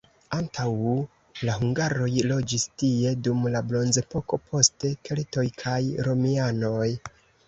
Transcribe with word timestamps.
Antaŭ 0.35 0.71
la 1.49 1.57
hungaroj 1.57 2.07
loĝis 2.31 2.65
tie 2.83 3.11
dum 3.27 3.43
la 3.55 3.61
bronzepoko, 3.73 4.39
poste 4.53 4.91
keltoj 5.11 5.45
kaj 5.65 5.77
romianoj. 6.09 6.89